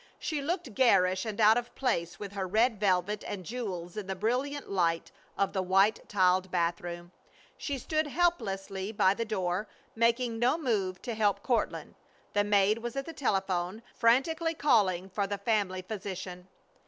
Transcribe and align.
She 0.17 0.41
looked 0.41 0.73
garish 0.73 1.25
and 1.27 1.39
out 1.39 1.57
of 1.59 1.75
place 1.75 2.17
with 2.17 2.31
her 2.33 2.47
red 2.47 2.79
velvet 2.79 3.23
and 3.27 3.45
jewels 3.45 3.95
in 3.95 4.07
the 4.07 4.15
brilliant 4.15 4.67
light 4.67 5.11
of 5.37 5.53
the 5.53 5.61
white 5.61 6.09
tiled 6.09 6.49
bathroom. 6.49 7.11
She 7.55 7.77
stood 7.77 8.07
helplessly 8.07 8.91
by 8.91 9.13
the 9.13 9.25
door, 9.25 9.67
making 9.95 10.39
no 10.39 10.57
move 10.57 11.03
to 11.03 11.13
help 11.13 11.43
Courtland. 11.43 11.93
The 12.33 12.43
maid 12.43 12.79
was 12.79 12.95
at 12.95 13.05
the 13.05 13.13
telephone, 13.13 13.83
frantically 13.93 14.55
calling 14.55 15.07
for 15.07 15.27
the 15.27 15.37
family 15.37 15.83
physician. 15.83 16.47